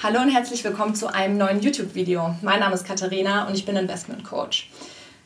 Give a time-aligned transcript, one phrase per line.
[0.00, 2.36] Hallo und herzlich willkommen zu einem neuen YouTube-Video.
[2.42, 4.70] Mein Name ist Katharina und ich bin Investment Coach.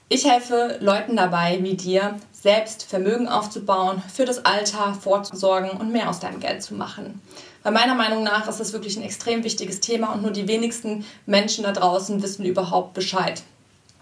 [0.09, 6.09] Ich helfe Leuten dabei, wie dir, selbst Vermögen aufzubauen, für das Alter vorzusorgen und mehr
[6.09, 7.21] aus deinem Geld zu machen.
[7.63, 11.05] Weil meiner Meinung nach ist das wirklich ein extrem wichtiges Thema und nur die wenigsten
[11.27, 13.43] Menschen da draußen wissen überhaupt Bescheid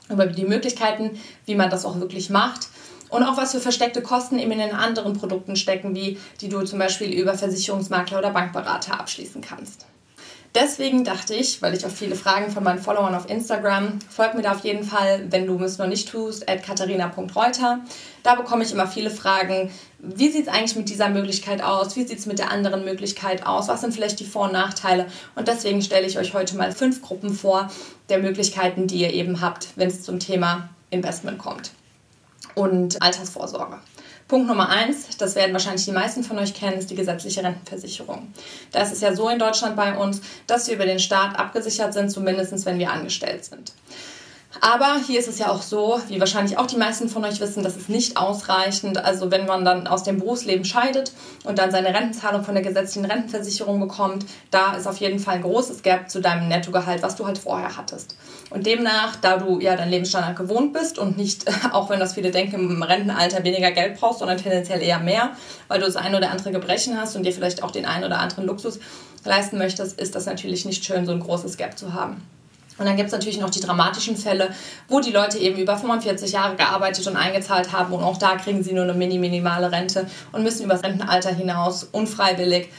[0.08, 2.68] über die Möglichkeiten, wie man das auch wirklich macht
[3.08, 6.62] und auch was für versteckte Kosten eben in den anderen Produkten stecken, wie die du
[6.62, 9.86] zum Beispiel über Versicherungsmakler oder Bankberater abschließen kannst.
[10.52, 14.42] Deswegen dachte ich, weil ich auch viele Fragen von meinen Followern auf Instagram, folg mir
[14.42, 17.80] da auf jeden Fall, wenn du es noch nicht tust, at katharina.reuter.
[18.24, 19.70] Da bekomme ich immer viele Fragen.
[20.00, 21.94] Wie sieht es eigentlich mit dieser Möglichkeit aus?
[21.94, 23.68] Wie sieht es mit der anderen Möglichkeit aus?
[23.68, 25.06] Was sind vielleicht die Vor- und Nachteile?
[25.36, 27.70] Und deswegen stelle ich euch heute mal fünf Gruppen vor
[28.08, 31.70] der Möglichkeiten, die ihr eben habt, wenn es zum Thema Investment kommt
[32.56, 33.78] und Altersvorsorge.
[34.30, 38.32] Punkt Nummer eins, das werden wahrscheinlich die meisten von euch kennen, ist die gesetzliche Rentenversicherung.
[38.70, 41.92] Da ist es ja so in Deutschland bei uns, dass wir über den Staat abgesichert
[41.92, 43.72] sind, zumindest wenn wir angestellt sind.
[44.58, 47.62] Aber hier ist es ja auch so, wie wahrscheinlich auch die meisten von euch wissen,
[47.62, 48.98] das ist nicht ausreichend.
[48.98, 51.12] Also wenn man dann aus dem Berufsleben scheidet
[51.44, 55.42] und dann seine Rentenzahlung von der gesetzlichen Rentenversicherung bekommt, da ist auf jeden Fall ein
[55.42, 58.16] großes Gap zu deinem Nettogehalt, was du halt vorher hattest.
[58.50, 62.32] Und demnach, da du ja deinen Lebensstandard gewohnt bist und nicht, auch wenn das viele
[62.32, 65.30] denken, im Rentenalter weniger Geld brauchst, sondern tendenziell eher mehr,
[65.68, 68.18] weil du das ein oder andere Gebrechen hast und dir vielleicht auch den einen oder
[68.18, 68.80] anderen Luxus
[69.24, 72.20] leisten möchtest, ist das natürlich nicht schön, so ein großes Gap zu haben.
[72.80, 74.54] Und dann gibt es natürlich noch die dramatischen Fälle,
[74.88, 78.64] wo die Leute eben über 45 Jahre gearbeitet und eingezahlt haben und auch da kriegen
[78.64, 82.70] sie nur eine mini-minimale Rente und müssen über das Rentenalter hinaus unfreiwillig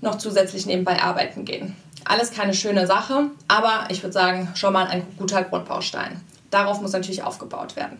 [0.00, 1.76] noch zusätzlich nebenbei arbeiten gehen.
[2.04, 6.20] Alles keine schöne Sache, aber ich würde sagen, schon mal ein guter Grundbaustein.
[6.50, 7.98] Darauf muss natürlich aufgebaut werden.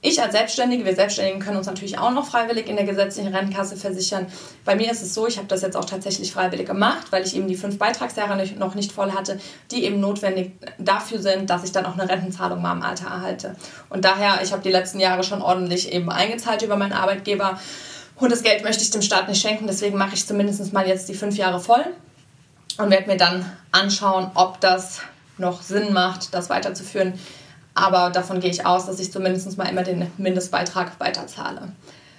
[0.00, 3.76] Ich als Selbstständige, wir Selbstständigen können uns natürlich auch noch freiwillig in der gesetzlichen Rentenkasse
[3.76, 4.28] versichern.
[4.64, 7.34] Bei mir ist es so, ich habe das jetzt auch tatsächlich freiwillig gemacht, weil ich
[7.34, 9.40] eben die fünf Beitragsjahre noch nicht voll hatte,
[9.72, 13.56] die eben notwendig dafür sind, dass ich dann auch eine Rentenzahlung mal im Alter erhalte.
[13.90, 17.58] Und daher, ich habe die letzten Jahre schon ordentlich eben eingezahlt über meinen Arbeitgeber
[18.14, 21.08] und das Geld möchte ich dem Staat nicht schenken, deswegen mache ich zumindest mal jetzt
[21.08, 21.84] die fünf Jahre voll
[22.78, 25.00] und werde mir dann anschauen, ob das
[25.38, 27.14] noch Sinn macht, das weiterzuführen.
[27.78, 31.68] Aber davon gehe ich aus, dass ich zumindest mal immer den Mindestbeitrag weiterzahle.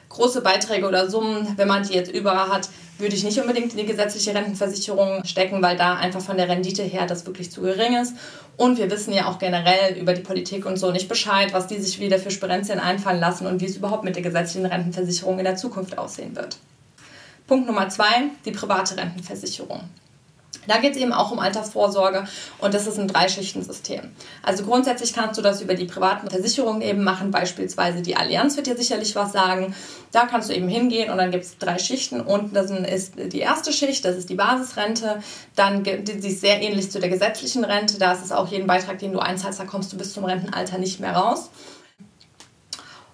[0.07, 3.77] Große Beiträge oder Summen, wenn man die jetzt über hat, würde ich nicht unbedingt in
[3.77, 7.95] die gesetzliche Rentenversicherung stecken, weil da einfach von der Rendite her das wirklich zu gering
[7.95, 8.15] ist.
[8.57, 11.77] Und wir wissen ja auch generell über die Politik und so nicht Bescheid, was die
[11.77, 15.45] sich wieder für Sperenzien einfallen lassen und wie es überhaupt mit der gesetzlichen Rentenversicherung in
[15.45, 16.57] der Zukunft aussehen wird.
[17.47, 19.81] Punkt Nummer zwei, die private Rentenversicherung.
[20.67, 22.27] Da geht es eben auch um Altersvorsorge
[22.59, 24.11] und das ist ein Dreischichtensystem.
[24.43, 28.67] Also grundsätzlich kannst du das über die privaten Versicherungen eben machen, beispielsweise die Allianz wird
[28.67, 29.75] dir sicherlich was sagen.
[30.11, 32.21] Da kannst du eben hingehen und dann gibt es drei Schichten.
[32.21, 35.21] Unten das ist die erste Schicht, das ist die Basisrente.
[35.55, 37.97] Dann sie ist sehr ähnlich zu der gesetzlichen Rente.
[37.97, 40.77] Da ist es auch jeden Beitrag, den du einzahlst, da kommst du bis zum Rentenalter
[40.77, 41.49] nicht mehr raus.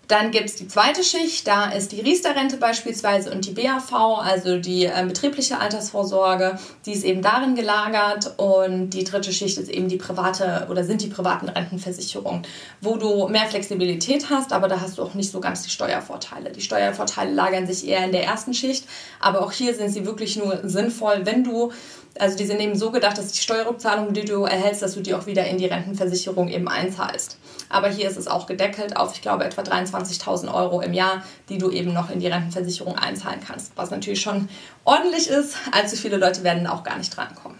[0.08, 4.58] Dann gibt es die zweite Schicht, da ist die Riester-Rente beispielsweise und die BAV, also
[4.58, 8.34] die äh, betriebliche Altersvorsorge, die ist eben darin gelagert.
[8.38, 12.44] Und die dritte Schicht ist eben die private oder sind die privaten Rentenversicherungen,
[12.82, 16.52] wo du mehr Flexibilität hast, aber da hast du auch nicht so ganz die Steuervorteile.
[16.52, 18.86] Die Steuervorteile lagern sich eher in der ersten Schicht,
[19.20, 21.72] aber auch hier sind sie wirklich nur sinnvoll, wenn du
[22.18, 25.14] also die sind eben so gedacht, dass die Steuerrückzahlung, die du erhältst, dass du die
[25.14, 27.38] auch wieder in die Rentenversicherung eben einzahlst.
[27.70, 31.58] Aber hier ist es auch gedeckelt auf, ich glaube, etwa 23.000 Euro im Jahr, die
[31.58, 33.72] du eben noch in die Rentenversicherung einzahlen kannst.
[33.76, 34.50] Was natürlich schon
[34.84, 35.56] ordentlich ist.
[35.72, 37.58] Allzu viele Leute werden auch gar nicht drankommen.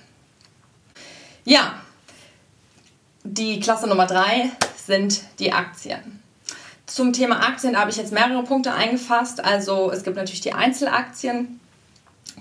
[1.44, 1.76] Ja,
[3.24, 4.52] die Klasse Nummer drei
[4.86, 6.22] sind die Aktien.
[6.86, 9.44] Zum Thema Aktien habe ich jetzt mehrere Punkte eingefasst.
[9.44, 11.60] Also es gibt natürlich die Einzelaktien.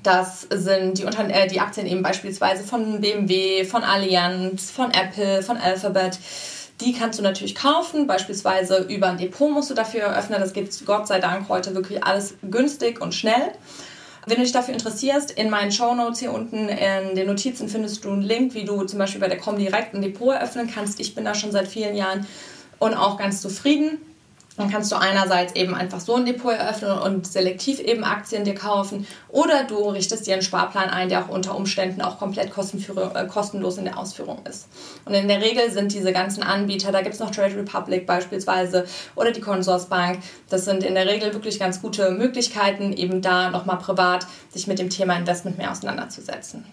[0.02, 5.42] Das sind die, Unter äh, die Aktien eben beispielsweise von BMW, von Allianz, von Apple,
[5.42, 6.18] von Alphabet.
[6.84, 10.38] Die kannst du natürlich kaufen, beispielsweise über ein Depot musst du dafür eröffnen.
[10.40, 13.52] Das geht Gott sei Dank heute wirklich alles günstig und schnell.
[14.26, 18.04] Wenn du dich dafür interessierst, in meinen Show Notes hier unten in den Notizen findest
[18.04, 21.00] du einen Link, wie du zum Beispiel bei der Comdirect ein Depot eröffnen kannst.
[21.00, 22.26] Ich bin da schon seit vielen Jahren
[22.78, 23.98] und auch ganz zufrieden.
[24.56, 28.54] Dann kannst du einerseits eben einfach so ein Depot eröffnen und selektiv eben Aktien dir
[28.54, 33.26] kaufen oder du richtest dir einen Sparplan ein, der auch unter Umständen auch komplett äh,
[33.26, 34.68] kostenlos in der Ausführung ist.
[35.06, 38.86] Und in der Regel sind diese ganzen Anbieter, da gibt es noch Trade Republic beispielsweise
[39.16, 43.78] oder die Consorsbank, das sind in der Regel wirklich ganz gute Möglichkeiten, eben da nochmal
[43.78, 46.64] privat sich mit dem Thema Investment mehr auseinanderzusetzen.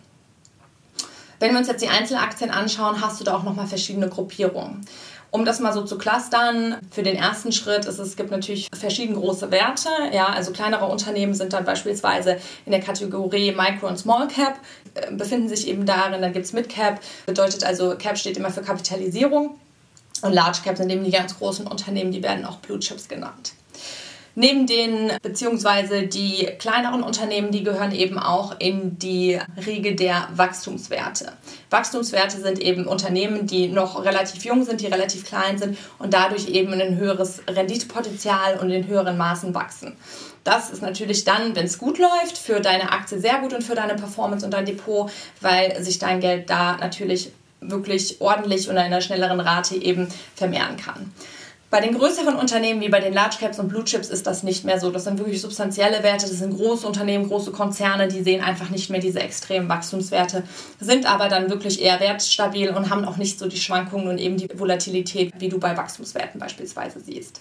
[1.41, 4.85] Wenn wir uns jetzt die Einzelaktien anschauen, hast du da auch nochmal verschiedene Gruppierungen.
[5.31, 9.17] Um das mal so zu clustern, für den ersten Schritt ist es, gibt natürlich verschiedene
[9.17, 9.87] große Werte.
[10.11, 14.59] Ja, also kleinere Unternehmen sind dann beispielsweise in der Kategorie Micro und Small Cap,
[14.93, 16.21] äh, befinden sich eben darin.
[16.21, 19.57] Dann gibt es Mid Cap, bedeutet also Cap steht immer für Kapitalisierung.
[20.21, 23.53] Und Large Cap sind eben die ganz großen Unternehmen, die werden auch Blue Chips genannt.
[24.35, 31.33] Neben den, beziehungsweise die kleineren Unternehmen, die gehören eben auch in die Riege der Wachstumswerte.
[31.69, 36.47] Wachstumswerte sind eben Unternehmen, die noch relativ jung sind, die relativ klein sind und dadurch
[36.47, 39.97] eben ein höheres Renditepotenzial und in höheren Maßen wachsen.
[40.43, 43.75] Das ist natürlich dann, wenn es gut läuft, für deine Aktie sehr gut und für
[43.75, 45.11] deine Performance und dein Depot,
[45.41, 50.77] weil sich dein Geld da natürlich wirklich ordentlich und in einer schnelleren Rate eben vermehren
[50.77, 51.13] kann.
[51.71, 54.65] Bei den größeren Unternehmen wie bei den Large Caps und Blue Chips ist das nicht
[54.65, 54.91] mehr so.
[54.91, 58.89] Das sind wirklich substanzielle Werte, das sind große Unternehmen, große Konzerne, die sehen einfach nicht
[58.89, 60.43] mehr diese extremen Wachstumswerte,
[60.81, 64.35] sind aber dann wirklich eher wertstabil und haben auch nicht so die Schwankungen und eben
[64.35, 67.39] die Volatilität, wie du bei Wachstumswerten beispielsweise siehst.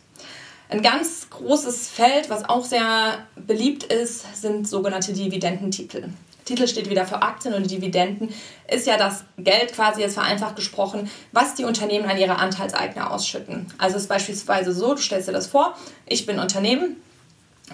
[0.69, 6.05] Ein ganz großes Feld, was auch sehr beliebt ist, sind sogenannte Dividendentitel.
[6.45, 8.33] Titel steht wieder für Aktien und Dividenden,
[8.69, 13.67] ist ja das Geld quasi jetzt vereinfacht gesprochen, was die Unternehmen an ihre Anteilseigner ausschütten.
[13.79, 15.77] Also es ist beispielsweise so, du stellst dir das vor,
[16.07, 16.97] ich bin Unternehmen,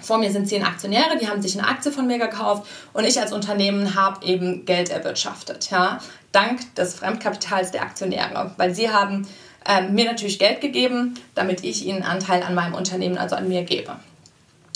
[0.01, 3.19] vor mir sind zehn Aktionäre, die haben sich eine Aktie von mir gekauft und ich
[3.19, 5.99] als Unternehmen habe eben Geld erwirtschaftet, ja,
[6.31, 9.27] dank des Fremdkapitals der Aktionäre, weil sie haben
[9.67, 13.63] ähm, mir natürlich Geld gegeben, damit ich ihnen Anteil an meinem Unternehmen, also an mir
[13.63, 13.95] gebe.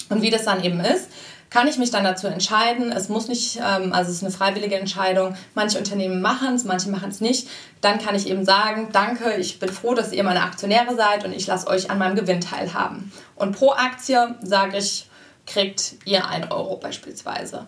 [0.09, 1.07] Und wie das dann eben ist,
[1.51, 2.91] kann ich mich dann dazu entscheiden.
[2.91, 5.35] Es muss nicht, ähm, also es ist eine freiwillige Entscheidung.
[5.53, 7.47] Manche Unternehmen machen es, manche machen es nicht.
[7.81, 11.33] Dann kann ich eben sagen, danke, ich bin froh, dass ihr meine Aktionäre seid und
[11.33, 13.11] ich lasse euch an meinem Gewinn teilhaben.
[13.35, 15.07] Und pro Aktie sage ich,
[15.45, 17.65] kriegt ihr 1 Euro beispielsweise.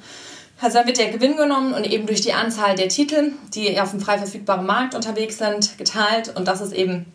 [0.61, 3.91] Also dann wird der Gewinn genommen und eben durch die Anzahl der Titel, die auf
[3.91, 6.33] dem frei verfügbaren Markt unterwegs sind, geteilt.
[6.33, 7.05] Und das ist eben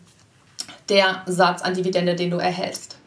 [0.89, 2.98] der Satz an Dividende, den du erhältst.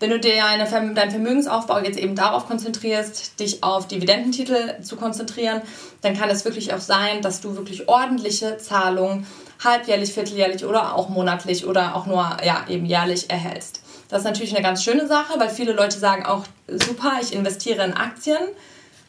[0.00, 0.66] Wenn du dir deinen
[1.10, 5.60] Vermögensaufbau jetzt eben darauf konzentrierst, dich auf Dividendentitel zu konzentrieren,
[6.00, 9.26] dann kann es wirklich auch sein, dass du wirklich ordentliche Zahlungen
[9.62, 13.82] halbjährlich, vierteljährlich oder auch monatlich oder auch nur ja, eben jährlich erhältst.
[14.08, 17.84] Das ist natürlich eine ganz schöne Sache, weil viele Leute sagen auch, super, ich investiere
[17.84, 18.40] in Aktien,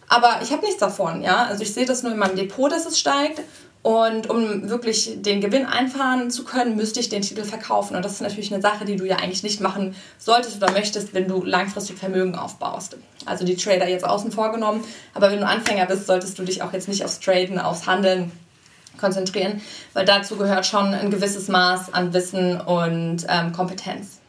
[0.10, 1.22] aber ich habe nichts davon.
[1.22, 1.46] Ja?
[1.46, 3.40] Also ich sehe das nur in meinem Depot, dass es steigt
[3.83, 7.95] und um wirklich den Gewinn einfahren zu können, müsste ich den Titel verkaufen.
[7.95, 11.16] Und das ist natürlich eine Sache, die du ja eigentlich nicht machen solltest oder möchtest,
[11.16, 12.98] wenn du langfristig Vermögen aufbaust.
[13.25, 14.83] Also die Trader jetzt außen vor genommen.
[15.16, 18.31] Aber wenn du Anfänger bist, solltest du dich auch jetzt nicht aufs Traden, aufs Handeln
[19.00, 19.62] konzentrieren,
[19.94, 24.19] weil dazu gehört schon ein gewisses Maß an Wissen und ähm, Kompetenz.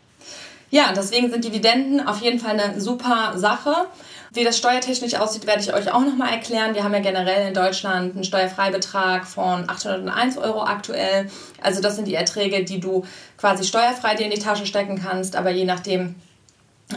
[0.70, 3.74] Ja, deswegen sind Dividenden auf jeden Fall eine super Sache.
[4.34, 6.74] Wie das steuertechnisch aussieht, werde ich euch auch nochmal erklären.
[6.74, 11.30] Wir haben ja generell in Deutschland einen Steuerfreibetrag von 801 Euro aktuell.
[11.60, 13.04] Also das sind die Erträge, die du
[13.36, 15.36] quasi steuerfrei dir in die Tasche stecken kannst.
[15.36, 16.14] Aber je nachdem,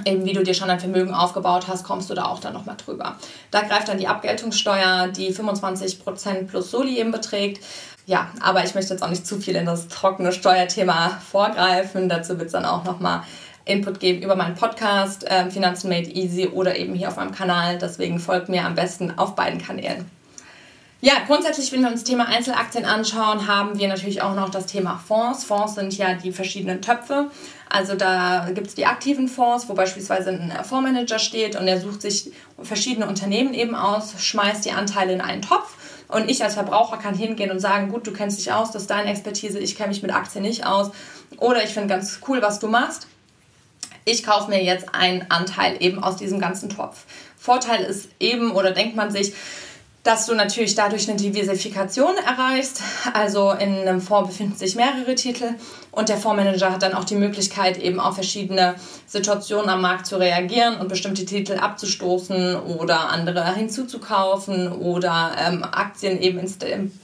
[0.05, 2.77] eben wie du dir schon ein Vermögen aufgebaut hast, kommst du da auch dann nochmal
[2.77, 3.17] drüber.
[3.51, 7.61] Da greift dann die Abgeltungssteuer, die 25% plus Soli eben beträgt.
[8.05, 12.07] Ja, aber ich möchte jetzt auch nicht zu viel in das trockene Steuerthema vorgreifen.
[12.07, 13.23] Dazu wird es dann auch nochmal
[13.65, 17.77] Input geben über meinen Podcast äh, Finanzen Made Easy oder eben hier auf meinem Kanal.
[17.79, 20.09] Deswegen folgt mir am besten auf beiden Kanälen.
[21.01, 24.65] Ja, grundsätzlich, wenn wir uns das Thema Einzelaktien anschauen, haben wir natürlich auch noch das
[24.65, 25.43] Thema Fonds.
[25.43, 27.29] Fonds sind ja die verschiedenen Töpfe.
[27.69, 32.01] Also da gibt es die aktiven Fonds, wo beispielsweise ein Fondsmanager steht und er sucht
[32.01, 32.31] sich
[32.61, 35.75] verschiedene Unternehmen eben aus, schmeißt die Anteile in einen Topf
[36.07, 38.91] und ich als Verbraucher kann hingehen und sagen, gut, du kennst dich aus, das ist
[38.91, 40.91] deine Expertise, ich kenne mich mit Aktien nicht aus.
[41.37, 43.07] Oder ich finde ganz cool, was du machst
[44.05, 47.05] ich kaufe mir jetzt einen Anteil eben aus diesem ganzen Topf.
[47.37, 49.33] Vorteil ist eben, oder denkt man sich,
[50.03, 52.81] dass du natürlich dadurch eine Diversifikation erreichst.
[53.13, 55.55] Also in einem Fonds befinden sich mehrere Titel
[55.95, 58.75] und der Fondsmanager hat dann auch die Möglichkeit, eben auf verschiedene
[59.07, 66.21] Situationen am Markt zu reagieren und bestimmte Titel abzustoßen oder andere hinzuzukaufen oder ähm, Aktien
[66.21, 66.57] eben ins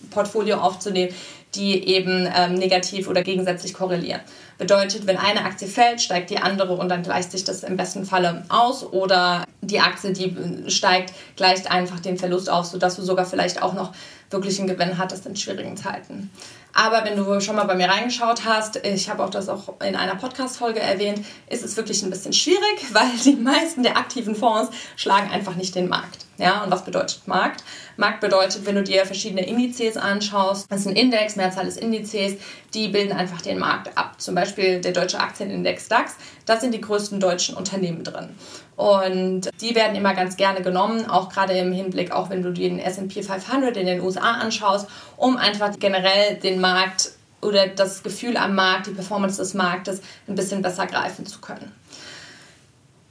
[0.09, 1.13] Portfolio aufzunehmen,
[1.55, 4.21] die eben ähm, negativ oder gegensätzlich korrelieren.
[4.57, 8.05] Bedeutet, wenn eine Aktie fällt, steigt die andere und dann gleicht sich das im besten
[8.05, 10.35] Falle aus oder die Aktie, die
[10.69, 13.93] steigt, gleicht einfach den Verlust auf, sodass du sogar vielleicht auch noch
[14.31, 16.29] wirklich einen Gewinn hattest in schwierigen Zeiten.
[16.73, 19.95] Aber wenn du schon mal bei mir reingeschaut hast, ich habe auch das auch in
[19.95, 22.61] einer Podcast-Folge erwähnt, ist es wirklich ein bisschen schwierig,
[22.93, 26.25] weil die meisten der aktiven Fonds schlagen einfach nicht den Markt.
[26.37, 27.63] Ja, und was bedeutet Markt?
[27.97, 32.33] Markt bedeutet, wenn du dir verschiedene Indizes anschaust, das ist ein Index, Mehrzahl des Indizes,
[32.73, 34.19] die bilden einfach den Markt ab.
[34.19, 38.29] Zum Beispiel der deutsche Aktienindex DAX, da sind die größten deutschen Unternehmen drin.
[38.75, 42.79] Und die werden immer ganz gerne genommen, auch gerade im Hinblick, auch wenn du den
[42.81, 44.87] SP 500 in den USA anschaust,
[45.17, 47.11] um einfach generell den Markt
[47.41, 51.71] oder das Gefühl am Markt, die Performance des Marktes ein bisschen besser greifen zu können.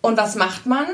[0.00, 0.86] Und was macht man?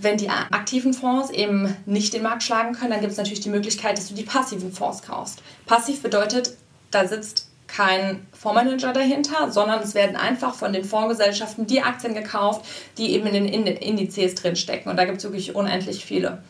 [0.00, 3.50] Wenn die aktiven Fonds eben nicht den Markt schlagen können, dann gibt es natürlich die
[3.50, 5.42] Möglichkeit, dass du die passiven Fonds kaufst.
[5.66, 6.56] Passiv bedeutet,
[6.90, 12.64] da sitzt kein Fondsmanager dahinter, sondern es werden einfach von den Fondsgesellschaften die Aktien gekauft,
[12.98, 14.90] die eben in den Indizes drinstecken.
[14.90, 16.42] Und da gibt es wirklich unendlich viele.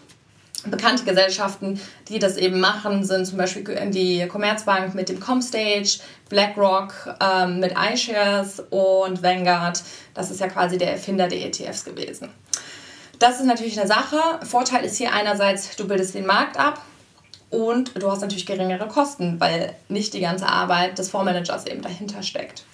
[0.65, 7.17] Bekannte Gesellschaften, die das eben machen, sind zum Beispiel die Commerzbank mit dem Comstage, BlackRock
[7.21, 9.83] ähm, mit iShares und Vanguard.
[10.15, 12.29] Das ist ja quasi der Erfinder der ETFs gewesen.
[13.19, 14.17] Das ist natürlich eine Sache.
[14.45, 16.81] Vorteil ist hier einerseits, du bildest den Markt ab
[17.51, 22.23] und du hast natürlich geringere Kosten, weil nicht die ganze Arbeit des Fondsmanagers eben dahinter
[22.23, 22.65] steckt.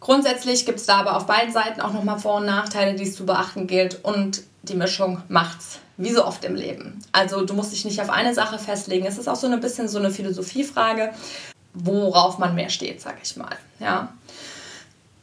[0.00, 3.16] Grundsätzlich gibt es da aber auf beiden Seiten auch nochmal Vor- und Nachteile, die es
[3.16, 7.00] zu beachten gilt und die Mischung macht's, wie so oft im Leben.
[7.12, 9.06] Also du musst dich nicht auf eine Sache festlegen.
[9.06, 11.12] Es ist auch so ein bisschen so eine Philosophiefrage,
[11.74, 13.56] worauf man mehr steht, sag ich mal.
[13.80, 14.12] Ja.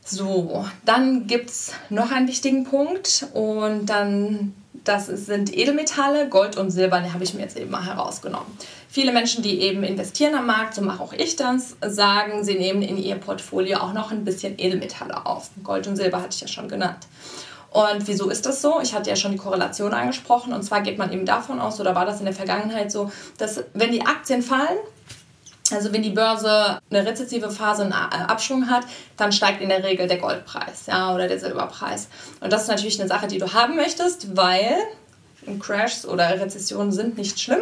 [0.04, 6.72] So, dann gibt es noch einen wichtigen Punkt und dann das sind Edelmetalle, Gold und
[6.72, 8.48] Silber, die habe ich mir jetzt eben mal herausgenommen.
[8.90, 12.82] Viele Menschen, die eben investieren am Markt, so mache auch ich das, sagen, sie nehmen
[12.82, 15.50] in ihr Portfolio auch noch ein bisschen Edelmetalle auf.
[15.64, 17.08] Gold und Silber hatte ich ja schon genannt.
[17.72, 18.82] Und wieso ist das so?
[18.82, 20.54] Ich hatte ja schon die Korrelation angesprochen.
[20.54, 23.64] Und zwar geht man eben davon aus, oder war das in der Vergangenheit so, dass
[23.74, 24.78] wenn die Aktien fallen,
[25.72, 28.84] also wenn die Börse eine rezessive Phase, einen Abschwung hat,
[29.16, 32.10] dann steigt in der Regel der Goldpreis ja, oder der Silberpreis.
[32.42, 34.76] Und das ist natürlich eine Sache, die du haben möchtest, weil
[35.60, 37.62] Crashs oder Rezessionen sind nicht schlimm.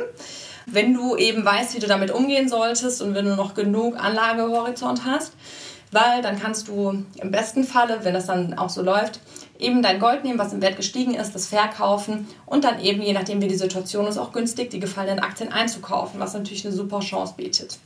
[0.66, 5.06] Wenn du eben weißt, wie du damit umgehen solltest und wenn du noch genug Anlagehorizont
[5.06, 5.34] hast,
[5.92, 9.20] weil dann kannst du im besten Falle, wenn das dann auch so läuft,
[9.60, 13.14] eben dein Gold nehmen, was im Wert gestiegen ist, das verkaufen und dann eben, je
[13.14, 17.02] nachdem wie die Situation ist, auch günstig die gefallenen Aktien einzukaufen, was natürlich eine super
[17.02, 17.78] Chance bietet.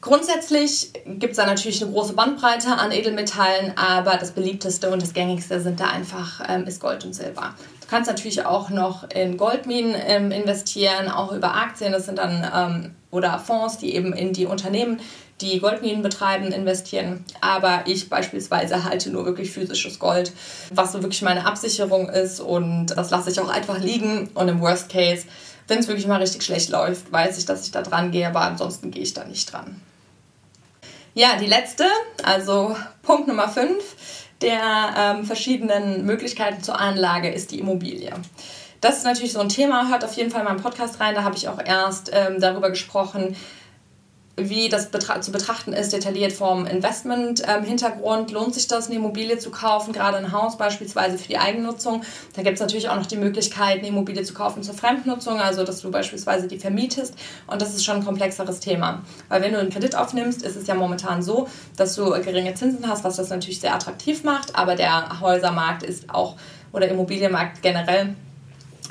[0.00, 5.14] Grundsätzlich gibt es da natürlich eine große Bandbreite an Edelmetallen, aber das beliebteste und das
[5.14, 7.54] gängigste sind da einfach ähm, ist Gold und Silber.
[7.84, 11.92] Du kannst natürlich auch noch in Goldminen ähm, investieren, auch über Aktien.
[11.92, 15.02] Das sind dann ähm, oder Fonds, die eben in die Unternehmen,
[15.42, 17.26] die Goldminen betreiben, investieren.
[17.42, 20.32] Aber ich beispielsweise halte nur wirklich physisches Gold,
[20.70, 24.30] was so wirklich meine Absicherung ist und das lasse ich auch einfach liegen.
[24.32, 25.26] Und im Worst Case,
[25.68, 28.40] wenn es wirklich mal richtig schlecht läuft, weiß ich, dass ich da dran gehe, aber
[28.40, 29.78] ansonsten gehe ich da nicht dran.
[31.12, 31.84] Ja, die letzte,
[32.22, 33.74] also Punkt Nummer 5
[34.44, 38.12] der ähm, verschiedenen Möglichkeiten zur Anlage ist die Immobilie.
[38.80, 41.24] Das ist natürlich so ein Thema, hört auf jeden Fall in meinen Podcast rein, da
[41.24, 43.34] habe ich auch erst ähm, darüber gesprochen,
[44.36, 48.30] wie das betra zu betrachten ist, detailliert vom Investment-Hintergrund.
[48.30, 52.02] Ähm, Lohnt sich das, eine Immobilie zu kaufen, gerade ein Haus beispielsweise für die Eigennutzung?
[52.34, 55.62] Da gibt es natürlich auch noch die Möglichkeit, eine Immobilie zu kaufen zur Fremdnutzung, also
[55.62, 57.14] dass du beispielsweise die vermietest.
[57.46, 59.02] Und das ist schon ein komplexeres Thema.
[59.28, 62.88] Weil wenn du einen Kredit aufnimmst, ist es ja momentan so, dass du geringe Zinsen
[62.88, 64.56] hast, was das natürlich sehr attraktiv macht.
[64.56, 66.36] Aber der Häusermarkt ist auch,
[66.72, 68.16] oder Immobilienmarkt generell,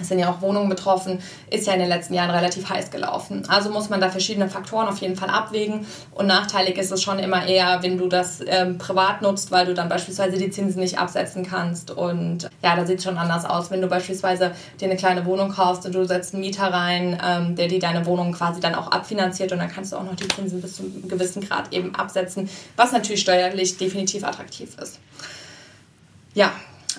[0.04, 1.20] es sind ja auch Wohnungen betroffen,
[1.50, 3.44] ist ja in den letzten Jahren relativ heiß gelaufen.
[3.48, 5.86] Also muss man da verschiedene Faktoren auf jeden Fall abwägen.
[6.12, 9.74] Und nachteilig ist es schon immer eher, wenn du das ähm, privat nutzt, weil du
[9.74, 11.92] dann beispielsweise die Zinsen nicht absetzen kannst.
[11.92, 13.72] Und ja, da sieht es schon anders aus.
[13.72, 17.56] Wenn du beispielsweise dir eine kleine Wohnung kaufst und du setzt einen Mieter rein, ähm,
[17.56, 20.28] der dir deine Wohnung quasi dann auch abfinanziert und dann kannst du auch noch die
[20.28, 25.00] Zinsen bis zu einem gewissen Grad eben absetzen, was natürlich steuerlich definitiv attraktiv ist.
[26.34, 26.52] Ja,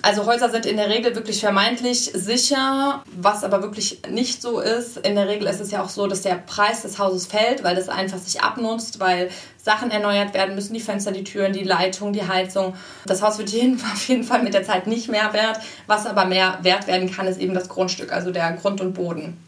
[0.04, 4.98] also Häuser sind in der Regel wirklich vermeintlich sicher, was aber wirklich nicht so ist.
[4.98, 7.74] In der Regel ist es ja auch so, dass der Preis des Hauses fällt, weil
[7.74, 9.30] das einfach sich abnutzt, weil
[9.62, 12.74] Sachen erneuert werden müssen, die Fenster, die Türen, die Leitung, die Heizung.
[13.06, 13.48] Das Haus wird
[13.92, 15.60] auf jeden Fall mit der Zeit nicht mehr wert.
[15.86, 19.38] Was aber mehr wert werden kann, ist eben das Grundstück, also der Grund und Boden.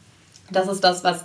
[0.51, 1.25] Das ist das, was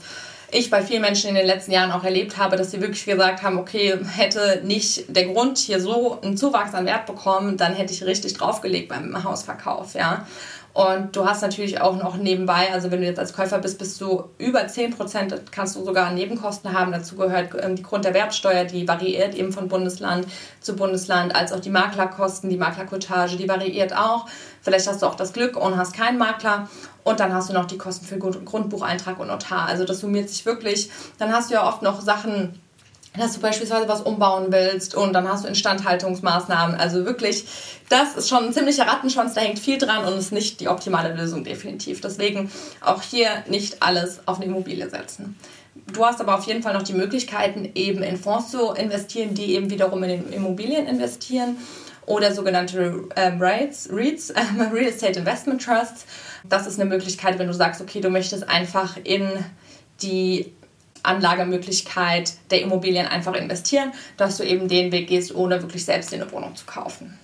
[0.51, 3.41] ich bei vielen Menschen in den letzten Jahren auch erlebt habe, dass sie wirklich gesagt
[3.41, 7.93] haben, okay, hätte nicht der Grund hier so einen Zuwachs an Wert bekommen, dann hätte
[7.93, 10.27] ich richtig draufgelegt beim Hausverkauf, ja.
[10.73, 13.99] Und du hast natürlich auch noch nebenbei, also wenn du jetzt als Käufer bist, bist
[13.99, 16.93] du über 10%, kannst du sogar Nebenkosten haben.
[16.93, 20.27] Dazu gehört ähm, die Grunderwerbsteuer, die variiert eben von Bundesland
[20.61, 24.27] zu Bundesland, als auch die Maklerkosten, die Maklerkotage, die variiert auch.
[24.61, 26.69] Vielleicht hast du auch das Glück und hast keinen Makler.
[27.03, 29.65] Und dann hast du noch die Kosten für Grundbucheintrag und Notar.
[29.65, 30.89] Also das summiert sich wirklich.
[31.17, 32.59] Dann hast du ja oft noch Sachen,
[33.17, 36.79] dass du beispielsweise was umbauen willst und dann hast du Instandhaltungsmaßnahmen.
[36.79, 37.45] Also wirklich,
[37.89, 41.13] das ist schon ein ziemlicher Rattenschwanz, da hängt viel dran und ist nicht die optimale
[41.13, 41.99] Lösung definitiv.
[41.99, 42.49] Deswegen
[42.79, 45.37] auch hier nicht alles auf eine Immobilie setzen.
[45.93, 49.55] Du hast aber auf jeden Fall noch die Möglichkeiten, eben in Fonds zu investieren, die
[49.55, 51.57] eben wiederum in Immobilien investieren
[52.05, 56.05] oder sogenannte ähm, REITs, REITs ähm, Real Estate Investment Trusts.
[56.47, 59.29] Das ist eine Möglichkeit, wenn du sagst, okay, du möchtest einfach in
[60.01, 60.53] die
[61.03, 66.31] Anlagemöglichkeit der Immobilien einfach investieren, dass du eben den Weg gehst, ohne wirklich selbst eine
[66.31, 67.17] Wohnung zu kaufen.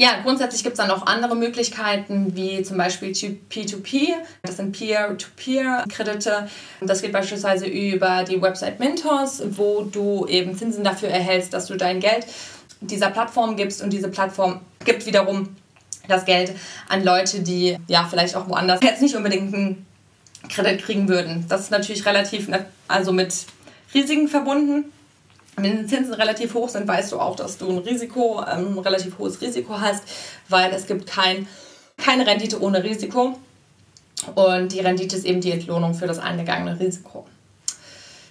[0.00, 4.14] Ja, grundsätzlich gibt es dann noch andere Möglichkeiten, wie zum Beispiel P2P.
[4.40, 6.48] Das sind Peer-to-Peer-Kredite.
[6.80, 11.76] Das geht beispielsweise über die Website Mintos, wo du eben Zinsen dafür erhältst, dass du
[11.76, 12.26] dein Geld
[12.80, 15.54] dieser Plattform gibst und diese Plattform gibt wiederum
[16.08, 16.54] das Geld
[16.88, 19.86] an Leute, die ja vielleicht auch woanders jetzt nicht unbedingt einen
[20.48, 21.46] Kredit kriegen würden.
[21.48, 22.48] Das ist natürlich relativ,
[22.88, 23.46] also mit
[23.94, 24.92] Risiken verbunden.
[25.56, 28.78] Wenn die Zinsen relativ hoch sind, weißt du auch, dass du ein Risiko, ein ähm,
[28.78, 30.02] relativ hohes Risiko hast,
[30.48, 31.46] weil es gibt kein,
[31.96, 33.38] keine Rendite ohne Risiko.
[34.34, 37.26] Und die Rendite ist eben die Entlohnung für das eingegangene Risiko.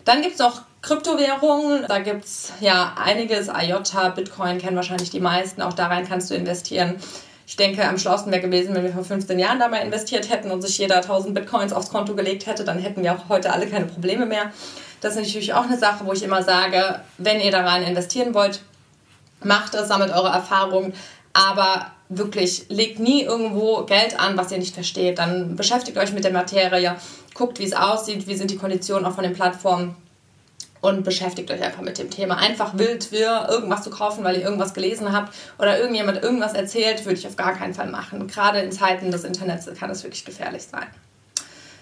[0.05, 1.85] Dann gibt es noch Kryptowährungen.
[1.87, 3.47] Da gibt es ja einiges.
[3.47, 5.61] IOTA, Bitcoin kennen wahrscheinlich die meisten.
[5.61, 6.95] Auch da rein kannst du investieren.
[7.49, 10.51] Ich denke, am schlausten wäre gewesen, wenn wir vor 15 Jahren da mal investiert hätten
[10.51, 13.65] und sich jeder 1000 Bitcoins aufs Konto gelegt hätte, dann hätten wir auch heute alle
[13.65, 14.53] keine Probleme mehr.
[15.01, 18.35] Das ist natürlich auch eine Sache, wo ich immer sage, wenn ihr da rein investieren
[18.35, 18.61] wollt,
[19.43, 20.93] macht es, sammelt eure Erfahrungen,
[21.33, 25.17] aber wirklich legt nie irgendwo Geld an, was ihr nicht versteht.
[25.17, 26.97] Dann beschäftigt euch mit der Materie,
[27.33, 29.95] guckt, wie es aussieht, wie sind die Konditionen auch von den Plattformen
[30.81, 32.37] und beschäftigt euch einfach mit dem Thema.
[32.37, 37.05] Einfach wild für irgendwas zu kaufen, weil ihr irgendwas gelesen habt oder irgendjemand irgendwas erzählt,
[37.05, 38.27] würde ich auf gar keinen Fall machen.
[38.27, 40.87] Gerade in Zeiten des Internets kann es wirklich gefährlich sein.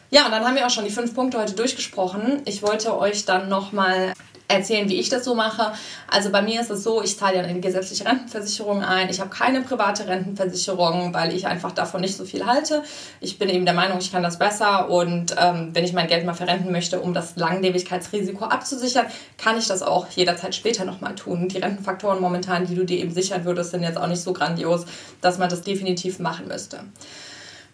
[0.10, 2.42] Ja, und dann haben wir auch schon die fünf Punkte heute durchgesprochen.
[2.46, 4.14] Ich wollte euch dann nochmal
[4.48, 5.74] erzählen, wie ich das so mache.
[6.10, 9.10] Also bei mir ist es so, ich zahle ja eine gesetzliche Rentenversicherung ein.
[9.10, 12.84] Ich habe keine private Rentenversicherung, weil ich einfach davon nicht so viel halte.
[13.20, 16.26] Ich bin eben der Meinung, ich kann das besser und ähm, wenn ich mein Geld
[16.26, 21.50] mal verrenten möchte, um das Langlebigkeitsrisiko abzusichern, kann ich das auch jederzeit später nochmal tun.
[21.50, 24.86] Die Rentenfaktoren momentan, die du dir eben sichern würdest, sind jetzt auch nicht so grandios,
[25.22, 26.80] dass man das definitiv machen müsste.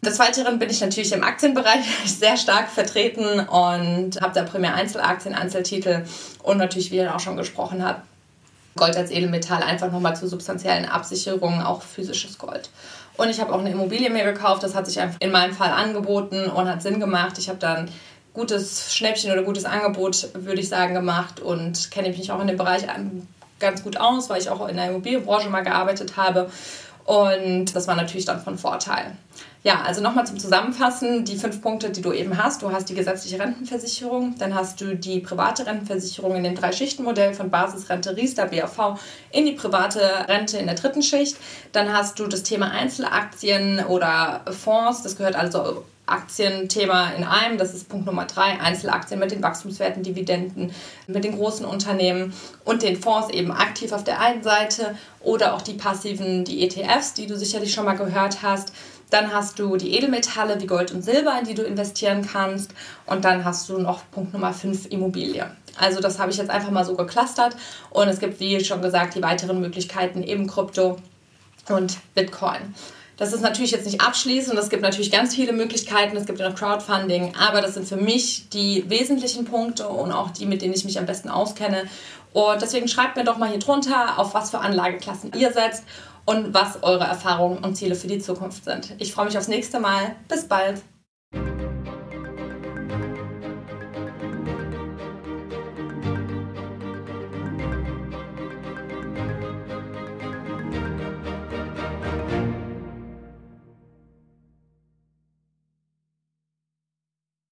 [0.03, 5.33] Des Weiteren bin ich natürlich im Aktienbereich sehr stark vertreten und habe da primär Einzelaktien,
[5.33, 6.03] Einzeltitel
[6.41, 8.01] und natürlich, wie ihr auch schon gesprochen habt,
[8.75, 12.69] Gold als Edelmetall einfach nochmal zur substanziellen Absicherung, auch physisches Gold.
[13.15, 15.71] Und ich habe auch eine Immobilie mir gekauft, das hat sich einfach in meinem Fall
[15.71, 17.37] angeboten und hat Sinn gemacht.
[17.37, 17.87] Ich habe dann
[18.33, 22.57] gutes Schnäppchen oder gutes Angebot, würde ich sagen, gemacht und kenne mich auch in dem
[22.57, 22.83] Bereich
[23.59, 26.49] ganz gut aus, weil ich auch in der Immobilienbranche mal gearbeitet habe.
[27.05, 29.15] Und das war natürlich dann von Vorteil.
[29.65, 32.61] Ja, also nochmal zum Zusammenfassen, die fünf Punkte, die du eben hast.
[32.61, 37.49] Du hast die gesetzliche Rentenversicherung, dann hast du die private Rentenversicherung in dem Drei-Schichten-Modell von
[37.49, 38.99] Basisrente, Riester, BAV
[39.31, 41.37] in die private Rente in der dritten Schicht.
[41.71, 47.57] Dann hast du das Thema Einzelaktien oder Fonds, das gehört also Aktienthema in einem.
[47.57, 48.59] Das ist Punkt Nummer drei.
[48.59, 50.73] Einzelaktien mit den Wachstumswerten, Dividenden,
[51.07, 52.33] mit den großen Unternehmen
[52.65, 57.13] und den Fonds eben aktiv auf der einen Seite oder auch die passiven, die ETFs,
[57.13, 58.73] die du sicherlich schon mal gehört hast.
[59.13, 62.71] Dann hast du die Edelmetalle wie Gold und Silber, in die du investieren kannst.
[63.05, 65.45] Und dann hast du noch Punkt Nummer 5 Immobilie.
[65.77, 67.55] Also das habe ich jetzt einfach mal so geclustert.
[67.91, 70.97] Und es gibt, wie schon gesagt, die weiteren Möglichkeiten eben Krypto
[71.69, 72.73] und Bitcoin.
[73.17, 74.57] Das ist natürlich jetzt nicht abschließend.
[74.57, 76.17] Es gibt natürlich ganz viele Möglichkeiten.
[76.17, 77.35] Es gibt ja noch Crowdfunding.
[77.39, 80.97] Aber das sind für mich die wesentlichen Punkte und auch die, mit denen ich mich
[80.97, 81.83] am besten auskenne.
[82.33, 85.83] Und deswegen schreibt mir doch mal hier drunter, auf was für Anlageklassen ihr setzt
[86.25, 88.95] und was eure Erfahrungen und Ziele für die Zukunft sind.
[88.99, 90.15] Ich freue mich aufs nächste Mal.
[90.27, 90.81] Bis bald.